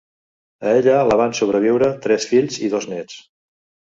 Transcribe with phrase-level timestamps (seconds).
[0.69, 3.21] A ella la van sobreviure tres fills i dos nets.